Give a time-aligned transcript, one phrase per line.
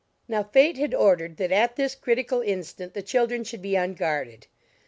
[0.27, 4.47] Now fate had ordered that at this critical instant the children should be unguarded.